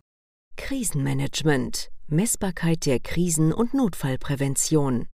Krisenmanagement, 0.56 1.90
Messbarkeit 2.08 2.86
der 2.86 2.98
Krisen- 2.98 3.52
und 3.52 3.72
Notfallprävention. 3.72 5.06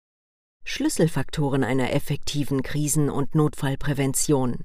Schlüsselfaktoren 0.63 1.65
einer 1.65 1.91
effektiven 1.91 2.63
Krisen- 2.63 3.09
und 3.09 3.35
Notfallprävention. 3.35 4.63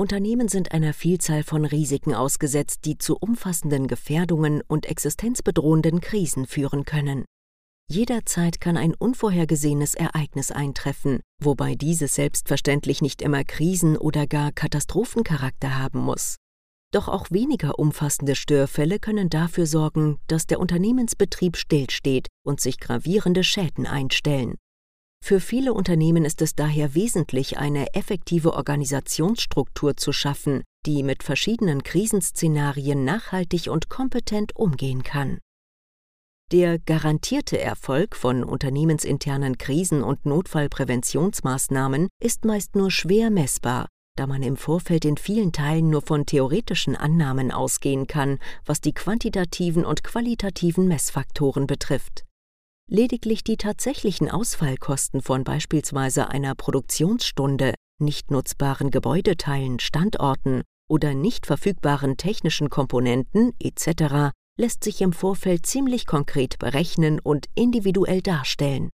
Unternehmen 0.00 0.46
sind 0.46 0.70
einer 0.70 0.94
Vielzahl 0.94 1.42
von 1.42 1.64
Risiken 1.64 2.14
ausgesetzt, 2.14 2.84
die 2.84 2.98
zu 2.98 3.16
umfassenden 3.16 3.88
Gefährdungen 3.88 4.62
und 4.68 4.86
existenzbedrohenden 4.86 6.00
Krisen 6.00 6.46
führen 6.46 6.84
können. 6.84 7.24
Jederzeit 7.90 8.60
kann 8.60 8.76
ein 8.76 8.94
unvorhergesehenes 8.94 9.94
Ereignis 9.94 10.52
eintreffen, 10.52 11.18
wobei 11.42 11.74
dieses 11.74 12.14
selbstverständlich 12.14 13.02
nicht 13.02 13.22
immer 13.22 13.42
Krisen- 13.42 13.96
oder 13.96 14.28
gar 14.28 14.52
Katastrophencharakter 14.52 15.76
haben 15.76 15.98
muss. 15.98 16.36
Doch 16.92 17.08
auch 17.08 17.32
weniger 17.32 17.80
umfassende 17.80 18.36
Störfälle 18.36 19.00
können 19.00 19.30
dafür 19.30 19.66
sorgen, 19.66 20.20
dass 20.28 20.46
der 20.46 20.60
Unternehmensbetrieb 20.60 21.56
stillsteht 21.56 22.28
und 22.46 22.60
sich 22.60 22.78
gravierende 22.78 23.42
Schäden 23.42 23.84
einstellen. 23.84 24.54
Für 25.24 25.40
viele 25.40 25.74
Unternehmen 25.74 26.24
ist 26.24 26.40
es 26.42 26.54
daher 26.54 26.94
wesentlich, 26.94 27.58
eine 27.58 27.94
effektive 27.94 28.54
Organisationsstruktur 28.54 29.96
zu 29.96 30.12
schaffen, 30.12 30.62
die 30.86 31.02
mit 31.02 31.22
verschiedenen 31.22 31.82
Krisenszenarien 31.82 33.04
nachhaltig 33.04 33.68
und 33.68 33.88
kompetent 33.88 34.56
umgehen 34.56 35.02
kann. 35.02 35.38
Der 36.50 36.78
garantierte 36.78 37.60
Erfolg 37.60 38.16
von 38.16 38.42
unternehmensinternen 38.42 39.58
Krisen- 39.58 40.02
und 40.02 40.24
Notfallpräventionsmaßnahmen 40.24 42.08
ist 42.22 42.46
meist 42.46 42.74
nur 42.74 42.90
schwer 42.90 43.28
messbar, 43.28 43.86
da 44.16 44.26
man 44.26 44.42
im 44.42 44.56
Vorfeld 44.56 45.04
in 45.04 45.18
vielen 45.18 45.52
Teilen 45.52 45.90
nur 45.90 46.00
von 46.00 46.24
theoretischen 46.24 46.96
Annahmen 46.96 47.50
ausgehen 47.50 48.06
kann, 48.06 48.38
was 48.64 48.80
die 48.80 48.94
quantitativen 48.94 49.84
und 49.84 50.02
qualitativen 50.02 50.88
Messfaktoren 50.88 51.66
betrifft. 51.66 52.24
Lediglich 52.90 53.44
die 53.44 53.58
tatsächlichen 53.58 54.30
Ausfallkosten 54.30 55.20
von 55.20 55.44
beispielsweise 55.44 56.30
einer 56.30 56.54
Produktionsstunde, 56.54 57.74
nicht 58.00 58.30
nutzbaren 58.30 58.90
Gebäudeteilen, 58.90 59.78
Standorten 59.78 60.62
oder 60.88 61.12
nicht 61.12 61.44
verfügbaren 61.44 62.16
technischen 62.16 62.70
Komponenten 62.70 63.52
etc. 63.60 64.32
lässt 64.58 64.84
sich 64.84 65.02
im 65.02 65.12
Vorfeld 65.12 65.66
ziemlich 65.66 66.06
konkret 66.06 66.58
berechnen 66.58 67.20
und 67.20 67.44
individuell 67.54 68.22
darstellen. 68.22 68.88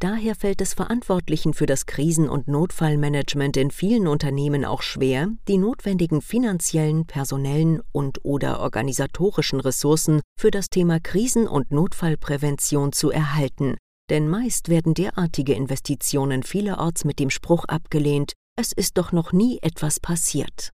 Daher 0.00 0.36
fällt 0.36 0.60
es 0.60 0.74
Verantwortlichen 0.74 1.54
für 1.54 1.66
das 1.66 1.84
Krisen- 1.86 2.28
und 2.28 2.46
Notfallmanagement 2.46 3.56
in 3.56 3.72
vielen 3.72 4.06
Unternehmen 4.06 4.64
auch 4.64 4.82
schwer, 4.82 5.28
die 5.48 5.58
notwendigen 5.58 6.22
finanziellen, 6.22 7.04
personellen 7.04 7.82
und/oder 7.90 8.60
organisatorischen 8.60 9.58
Ressourcen 9.58 10.20
für 10.38 10.52
das 10.52 10.70
Thema 10.70 11.00
Krisen- 11.00 11.48
und 11.48 11.72
Notfallprävention 11.72 12.92
zu 12.92 13.10
erhalten, 13.10 13.76
denn 14.08 14.28
meist 14.28 14.68
werden 14.68 14.94
derartige 14.94 15.54
Investitionen 15.54 16.44
vielerorts 16.44 17.04
mit 17.04 17.18
dem 17.18 17.30
Spruch 17.30 17.64
abgelehnt, 17.64 18.34
es 18.54 18.72
ist 18.72 18.98
doch 18.98 19.10
noch 19.10 19.32
nie 19.32 19.58
etwas 19.62 19.98
passiert. 19.98 20.70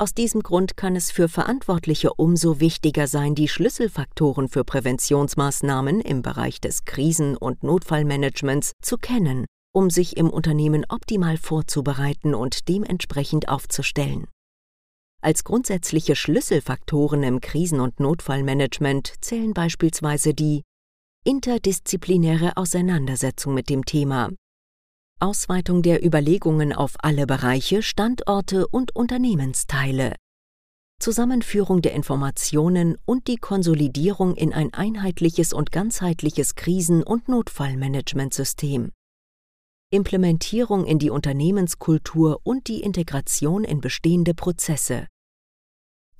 Aus 0.00 0.14
diesem 0.14 0.42
Grund 0.42 0.78
kann 0.78 0.96
es 0.96 1.10
für 1.10 1.28
Verantwortliche 1.28 2.14
umso 2.14 2.58
wichtiger 2.58 3.06
sein, 3.06 3.34
die 3.34 3.48
Schlüsselfaktoren 3.48 4.48
für 4.48 4.64
Präventionsmaßnahmen 4.64 6.00
im 6.00 6.22
Bereich 6.22 6.58
des 6.58 6.86
Krisen- 6.86 7.36
und 7.36 7.62
Notfallmanagements 7.62 8.72
zu 8.80 8.96
kennen, 8.96 9.44
um 9.74 9.90
sich 9.90 10.16
im 10.16 10.30
Unternehmen 10.30 10.86
optimal 10.88 11.36
vorzubereiten 11.36 12.34
und 12.34 12.70
dementsprechend 12.70 13.50
aufzustellen. 13.50 14.26
Als 15.20 15.44
grundsätzliche 15.44 16.16
Schlüsselfaktoren 16.16 17.22
im 17.22 17.42
Krisen- 17.42 17.80
und 17.80 18.00
Notfallmanagement 18.00 19.12
zählen 19.20 19.52
beispielsweise 19.52 20.32
die 20.32 20.62
interdisziplinäre 21.26 22.56
Auseinandersetzung 22.56 23.52
mit 23.52 23.68
dem 23.68 23.84
Thema, 23.84 24.30
Ausweitung 25.20 25.82
der 25.82 26.04
Überlegungen 26.04 26.72
auf 26.72 26.94
alle 26.98 27.26
Bereiche, 27.26 27.82
Standorte 27.82 28.66
und 28.66 28.96
Unternehmensteile, 28.96 30.14
Zusammenführung 30.98 31.82
der 31.82 31.92
Informationen 31.92 32.96
und 33.04 33.26
die 33.28 33.36
Konsolidierung 33.36 34.34
in 34.34 34.52
ein 34.54 34.72
einheitliches 34.72 35.52
und 35.52 35.72
ganzheitliches 35.72 36.54
Krisen- 36.54 37.02
und 37.02 37.28
Notfallmanagementsystem, 37.28 38.90
Implementierung 39.90 40.86
in 40.86 40.98
die 40.98 41.10
Unternehmenskultur 41.10 42.40
und 42.42 42.68
die 42.68 42.80
Integration 42.80 43.64
in 43.64 43.80
bestehende 43.80 44.34
Prozesse, 44.34 45.06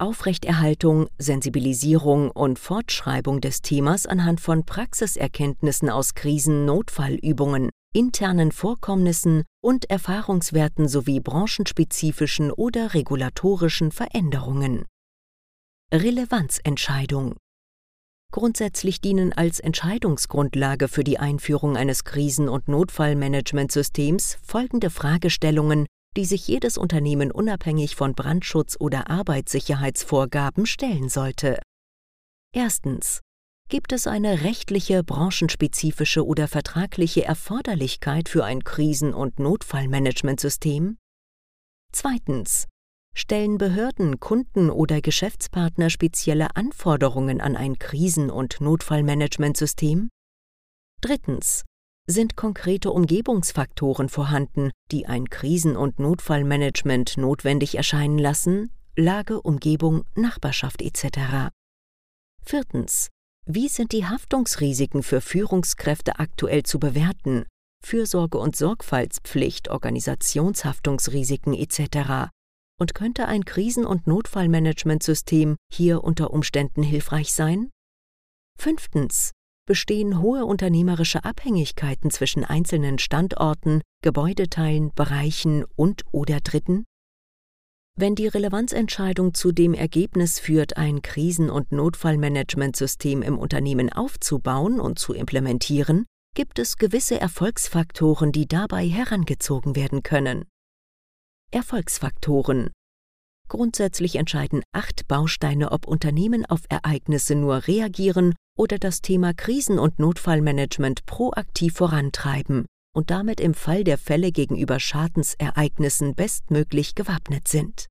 Aufrechterhaltung, 0.00 1.08
Sensibilisierung 1.18 2.30
und 2.30 2.58
Fortschreibung 2.58 3.42
des 3.42 3.60
Themas 3.60 4.06
anhand 4.06 4.40
von 4.40 4.64
Praxiserkenntnissen 4.64 5.90
aus 5.90 6.14
Krisen-Notfallübungen, 6.14 7.68
internen 7.92 8.52
Vorkommnissen 8.52 9.44
und 9.62 9.90
Erfahrungswerten 9.90 10.88
sowie 10.88 11.20
branchenspezifischen 11.20 12.50
oder 12.52 12.94
regulatorischen 12.94 13.90
Veränderungen. 13.92 14.86
Relevanzentscheidung 15.92 17.36
Grundsätzlich 18.32 19.00
dienen 19.00 19.32
als 19.32 19.58
Entscheidungsgrundlage 19.58 20.86
für 20.86 21.02
die 21.02 21.18
Einführung 21.18 21.76
eines 21.76 22.04
Krisen- 22.04 22.48
und 22.48 22.68
Notfallmanagementsystems 22.68 24.38
folgende 24.40 24.90
Fragestellungen, 24.90 25.86
die 26.16 26.24
sich 26.24 26.46
jedes 26.46 26.78
Unternehmen 26.78 27.32
unabhängig 27.32 27.96
von 27.96 28.14
Brandschutz- 28.14 28.76
oder 28.78 29.10
Arbeitssicherheitsvorgaben 29.10 30.66
stellen 30.66 31.08
sollte. 31.08 31.60
Erstens. 32.52 33.20
Gibt 33.70 33.92
es 33.92 34.08
eine 34.08 34.42
rechtliche, 34.42 35.04
branchenspezifische 35.04 36.26
oder 36.26 36.48
vertragliche 36.48 37.24
Erforderlichkeit 37.24 38.28
für 38.28 38.44
ein 38.44 38.64
Krisen- 38.64 39.14
und 39.14 39.38
Notfallmanagementsystem? 39.38 40.98
Zweitens. 41.92 42.66
Stellen 43.14 43.58
Behörden, 43.58 44.18
Kunden 44.18 44.70
oder 44.70 45.00
Geschäftspartner 45.00 45.88
spezielle 45.88 46.56
Anforderungen 46.56 47.40
an 47.40 47.54
ein 47.54 47.78
Krisen- 47.78 48.28
und 48.30 48.60
Notfallmanagementsystem? 48.60 50.10
Drittens. 51.00 51.62
Sind 52.08 52.34
konkrete 52.34 52.90
Umgebungsfaktoren 52.90 54.08
vorhanden, 54.08 54.72
die 54.90 55.06
ein 55.06 55.30
Krisen- 55.30 55.76
und 55.76 56.00
Notfallmanagement 56.00 57.18
notwendig 57.18 57.76
erscheinen 57.76 58.18
lassen? 58.18 58.72
Lage, 58.96 59.40
Umgebung, 59.40 60.02
Nachbarschaft 60.16 60.82
etc. 60.82 61.52
Viertens. 62.44 63.10
Wie 63.46 63.68
sind 63.68 63.92
die 63.92 64.06
Haftungsrisiken 64.06 65.02
für 65.02 65.20
Führungskräfte 65.20 66.18
aktuell 66.18 66.62
zu 66.62 66.78
bewerten? 66.78 67.46
Fürsorge- 67.84 68.38
und 68.38 68.54
Sorgfaltspflicht, 68.54 69.68
Organisationshaftungsrisiken 69.68 71.54
etc. 71.54 72.30
Und 72.78 72.94
könnte 72.94 73.26
ein 73.26 73.44
Krisen- 73.44 73.86
und 73.86 74.06
Notfallmanagementsystem 74.06 75.56
hier 75.72 76.04
unter 76.04 76.32
Umständen 76.32 76.82
hilfreich 76.82 77.32
sein? 77.32 77.70
Fünftens. 78.58 79.32
Bestehen 79.66 80.20
hohe 80.20 80.44
unternehmerische 80.44 81.24
Abhängigkeiten 81.24 82.10
zwischen 82.10 82.44
einzelnen 82.44 82.98
Standorten, 82.98 83.82
Gebäudeteilen, 84.02 84.92
Bereichen 84.94 85.64
und 85.76 86.04
oder 86.12 86.40
Dritten? 86.40 86.84
Wenn 88.00 88.14
die 88.14 88.28
Relevanzentscheidung 88.28 89.34
zu 89.34 89.52
dem 89.52 89.74
Ergebnis 89.74 90.38
führt, 90.40 90.78
ein 90.78 91.02
Krisen- 91.02 91.50
und 91.50 91.70
Notfallmanagementsystem 91.70 93.20
im 93.20 93.38
Unternehmen 93.38 93.92
aufzubauen 93.92 94.80
und 94.80 94.98
zu 94.98 95.12
implementieren, 95.12 96.06
gibt 96.34 96.58
es 96.58 96.78
gewisse 96.78 97.20
Erfolgsfaktoren, 97.20 98.32
die 98.32 98.48
dabei 98.48 98.88
herangezogen 98.88 99.76
werden 99.76 100.02
können. 100.02 100.46
Erfolgsfaktoren 101.50 102.70
Grundsätzlich 103.48 104.16
entscheiden 104.16 104.62
acht 104.72 105.06
Bausteine, 105.06 105.70
ob 105.70 105.86
Unternehmen 105.86 106.46
auf 106.46 106.62
Ereignisse 106.70 107.34
nur 107.34 107.66
reagieren 107.66 108.34
oder 108.56 108.78
das 108.78 109.02
Thema 109.02 109.34
Krisen- 109.34 109.78
und 109.78 109.98
Notfallmanagement 109.98 111.04
proaktiv 111.04 111.74
vorantreiben 111.74 112.64
und 112.96 113.10
damit 113.10 113.40
im 113.40 113.52
Fall 113.52 113.84
der 113.84 113.98
Fälle 113.98 114.32
gegenüber 114.32 114.80
Schadensereignissen 114.80 116.14
bestmöglich 116.14 116.94
gewappnet 116.94 117.46
sind. 117.46 117.89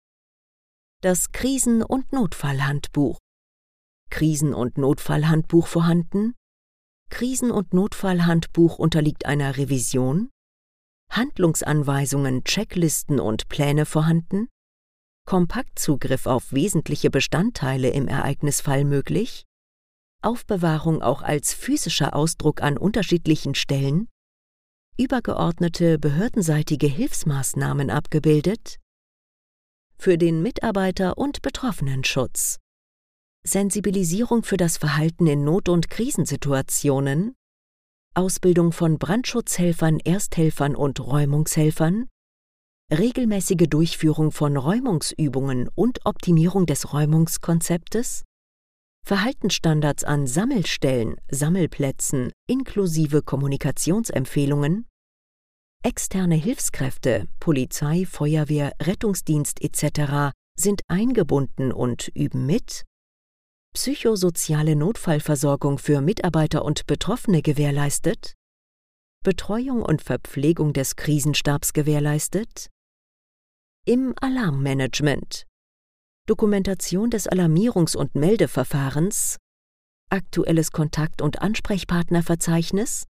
Das 1.02 1.32
Krisen- 1.32 1.82
und 1.82 2.12
Notfallhandbuch 2.12 3.20
Krisen- 4.10 4.54
und 4.54 4.78
Notfallhandbuch 4.78 5.66
vorhanden? 5.66 6.36
Krisen- 7.10 7.52
und 7.52 7.74
Notfallhandbuch 7.74 8.78
unterliegt 8.78 9.26
einer 9.26 9.56
Revision? 9.56 10.30
Handlungsanweisungen, 11.10 12.44
Checklisten 12.44 13.22
und 13.22 13.48
Pläne 13.48 13.86
vorhanden? 13.86 14.50
Kompaktzugriff 15.26 16.26
auf 16.26 16.52
wesentliche 16.52 17.10
Bestandteile 17.10 17.92
im 17.92 18.10
Ereignisfall 18.10 18.84
möglich, 18.84 19.46
Aufbewahrung 20.22 21.02
auch 21.02 21.22
als 21.22 21.54
physischer 21.54 22.14
Ausdruck 22.14 22.62
an 22.62 22.78
unterschiedlichen 22.78 23.56
Stellen, 23.56 24.10
übergeordnete 24.98 25.98
behördenseitige 25.98 26.88
Hilfsmaßnahmen 26.88 27.90
abgebildet, 27.90 28.80
für 30.00 30.18
den 30.18 30.42
Mitarbeiter- 30.42 31.18
und 31.18 31.42
Betroffenenschutz, 31.42 32.58
Sensibilisierung 33.46 34.44
für 34.44 34.58
das 34.58 34.78
Verhalten 34.78 35.28
in 35.28 35.44
Not- 35.44 35.70
und 35.70 35.90
Krisensituationen, 35.90 37.36
Ausbildung 38.16 38.72
von 38.72 38.98
Brandschutzhelfern, 38.98 40.00
Ersthelfern 40.00 40.76
und 40.76 41.00
Räumungshelfern, 41.00 42.08
regelmäßige 42.92 43.68
Durchführung 43.70 44.32
von 44.32 44.58
Räumungsübungen 44.58 45.70
und 45.76 46.06
Optimierung 46.06 46.66
des 46.66 46.94
Räumungskonzeptes, 46.94 48.24
Verhaltensstandards 49.06 50.04
an 50.04 50.28
Sammelstellen, 50.28 51.16
Sammelplätzen 51.30 52.32
inklusive 52.48 53.22
Kommunikationsempfehlungen, 53.22 54.89
externe 55.84 56.36
Hilfskräfte, 56.36 57.28
Polizei, 57.40 58.06
Feuerwehr, 58.06 58.74
Rettungsdienst 58.82 59.62
etc. 59.62 60.34
sind 60.56 60.82
eingebunden 60.88 61.72
und 61.72 62.10
üben 62.16 62.46
mit, 62.46 62.86
psychosoziale 63.74 64.76
Notfallversorgung 64.76 65.78
für 65.78 66.02
Mitarbeiter 66.02 66.66
und 66.66 66.86
Betroffene 66.86 67.42
gewährleistet, 67.42 68.36
Betreuung 69.24 69.82
und 69.82 70.02
Verpflegung 70.02 70.74
des 70.74 70.96
Krisenstabs 70.96 71.74
gewährleistet, 71.74 72.68
im 73.86 74.14
Alarmmanagement, 74.20 75.46
Dokumentation 76.28 77.10
des 77.10 77.30
Alarmierungs- 77.30 77.96
und 77.96 78.16
Meldeverfahrens, 78.16 79.38
aktuelles 80.10 80.72
Kontakt- 80.72 81.22
und 81.22 81.42
Ansprechpartnerverzeichnis, 81.42 83.06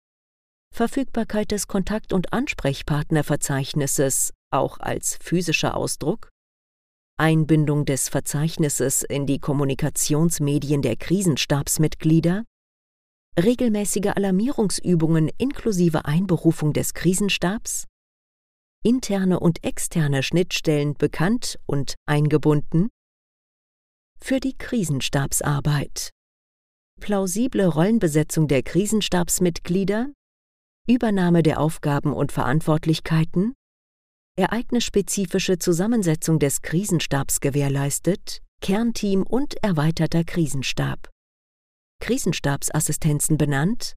Verfügbarkeit 0.76 1.52
des 1.52 1.68
Kontakt- 1.68 2.12
und 2.12 2.34
Ansprechpartnerverzeichnisses, 2.34 4.34
auch 4.52 4.78
als 4.78 5.16
physischer 5.22 5.74
Ausdruck, 5.74 6.28
Einbindung 7.18 7.86
des 7.86 8.10
Verzeichnisses 8.10 9.02
in 9.02 9.24
die 9.24 9.38
Kommunikationsmedien 9.38 10.82
der 10.82 10.96
Krisenstabsmitglieder, 10.96 12.44
regelmäßige 13.42 14.12
Alarmierungsübungen 14.14 15.30
inklusive 15.38 16.04
Einberufung 16.04 16.74
des 16.74 16.92
Krisenstabs, 16.92 17.86
interne 18.84 19.40
und 19.40 19.64
externe 19.64 20.22
Schnittstellen 20.22 20.92
bekannt 20.92 21.58
und 21.64 21.94
eingebunden, 22.04 22.90
für 24.20 24.40
die 24.40 24.58
Krisenstabsarbeit, 24.58 26.10
plausible 27.00 27.66
Rollenbesetzung 27.66 28.46
der 28.46 28.62
Krisenstabsmitglieder, 28.62 30.12
Übernahme 30.88 31.42
der 31.42 31.60
Aufgaben 31.60 32.12
und 32.12 32.30
Verantwortlichkeiten, 32.30 33.54
ereignisspezifische 34.38 35.58
Zusammensetzung 35.58 36.38
des 36.38 36.62
Krisenstabs 36.62 37.40
gewährleistet, 37.40 38.42
Kernteam 38.60 39.22
und 39.22 39.54
erweiterter 39.62 40.24
Krisenstab. 40.24 41.10
Krisenstabsassistenzen 42.00 43.36
benannt, 43.36 43.94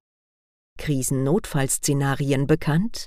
Krisennotfallszenarien 0.78 2.46
bekannt, 2.46 3.06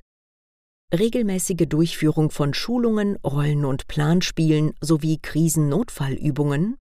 regelmäßige 0.94 1.68
Durchführung 1.68 2.30
von 2.30 2.54
Schulungen, 2.54 3.18
Rollen- 3.18 3.66
und 3.66 3.88
Planspielen 3.88 4.74
sowie 4.80 5.18
Krisennotfallübungen, 5.20 6.78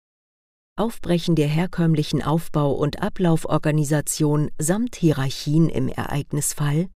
Aufbrechen 0.78 1.34
der 1.34 1.48
herkömmlichen 1.48 2.22
Aufbau- 2.22 2.72
und 2.72 3.02
Ablauforganisation 3.02 4.50
samt 4.58 4.94
Hierarchien 4.94 5.68
im 5.68 5.88
Ereignisfall, 5.88 6.88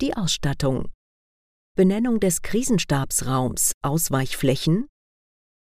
die 0.00 0.16
Ausstattung, 0.16 0.88
Benennung 1.74 2.20
des 2.20 2.42
Krisenstabsraums, 2.42 3.72
Ausweichflächen, 3.82 4.86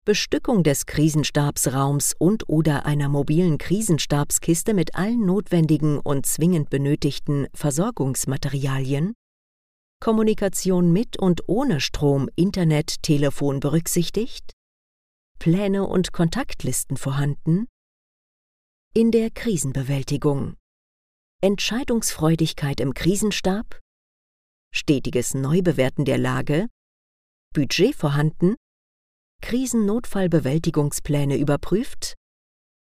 Bestückung 0.04 0.62
des 0.62 0.84
Krisenstabsraums 0.84 2.12
und 2.18 2.50
oder 2.50 2.84
einer 2.84 3.08
mobilen 3.08 3.56
Krisenstabskiste 3.56 4.74
mit 4.74 4.94
allen 4.94 5.24
notwendigen 5.24 5.98
und 5.98 6.26
zwingend 6.26 6.68
benötigten 6.68 7.46
Versorgungsmaterialien, 7.54 9.14
Kommunikation 10.00 10.92
mit 10.92 11.18
und 11.18 11.48
ohne 11.48 11.80
Strom, 11.80 12.28
Internet, 12.36 13.02
Telefon 13.02 13.60
berücksichtigt, 13.60 14.52
Pläne 15.38 15.86
und 15.86 16.12
Kontaktlisten 16.12 16.96
vorhanden, 16.96 17.66
in 18.94 19.10
der 19.10 19.30
Krisenbewältigung, 19.30 20.56
Entscheidungsfreudigkeit 21.42 22.80
im 22.80 22.94
Krisenstab, 22.94 23.80
stetiges 24.72 25.34
Neubewerten 25.34 26.04
der 26.04 26.18
Lage, 26.18 26.68
Budget 27.52 27.94
vorhanden, 27.94 28.54
Krisennotfallbewältigungspläne 29.42 31.36
überprüft, 31.36 32.14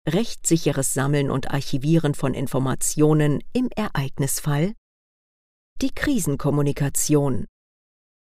rechtssicheres 0.08 0.94
Sammeln 0.94 1.30
und 1.30 1.52
Archivieren 1.52 2.16
von 2.16 2.34
Informationen 2.34 3.44
im 3.54 3.70
Ereignisfall, 3.76 4.74
die 5.82 5.92
Krisenkommunikation, 5.92 7.46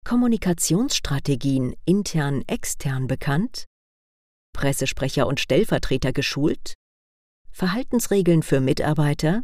Kommunikationsstrategien 0.04 1.74
intern 1.84 2.42
extern 2.46 3.06
bekannt, 3.06 3.66
Pressesprecher 4.54 5.26
und 5.26 5.38
Stellvertreter 5.38 6.14
geschult, 6.14 6.72
Verhaltensregeln 7.50 8.42
für 8.42 8.60
Mitarbeiter, 8.60 9.42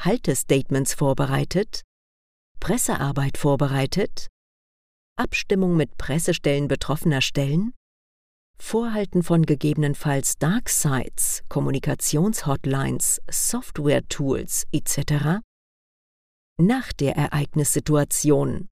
Haltestatements 0.00 0.94
vorbereitet, 0.94 1.82
Pressearbeit 2.60 3.36
vorbereitet, 3.36 4.28
Abstimmung 5.16 5.76
mit 5.76 5.98
Pressestellen 5.98 6.68
betroffener 6.68 7.20
Stellen, 7.20 7.74
Vorhalten 8.60 9.22
von 9.22 9.46
gegebenenfalls 9.46 10.36
Dark 10.38 10.68
Sites, 10.68 11.42
Kommunikationshotlines, 11.48 13.20
Software-Tools 13.30 14.66
etc. 14.72 15.40
Nach 16.60 16.92
der 16.92 17.16
Ereignissituation. 17.16 18.68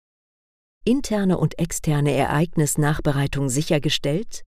Interne 0.84 1.36
und 1.38 1.58
externe 1.58 2.12
Ereignisnachbereitung 2.12 3.48
sichergestellt, 3.48 4.42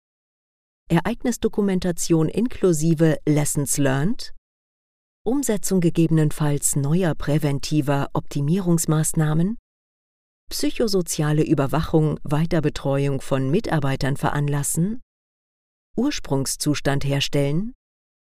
Ereignisdokumentation 0.91 2.27
inklusive 2.27 3.17
Lessons 3.25 3.77
learned, 3.77 4.33
Umsetzung 5.25 5.79
gegebenenfalls 5.79 6.75
neuer 6.75 7.15
präventiver 7.15 8.09
Optimierungsmaßnahmen, 8.11 9.57
psychosoziale 10.49 11.43
Überwachung, 11.43 12.19
Weiterbetreuung 12.23 13.21
von 13.21 13.49
Mitarbeitern 13.49 14.17
veranlassen, 14.17 14.99
Ursprungszustand 15.95 17.05
herstellen, 17.05 17.71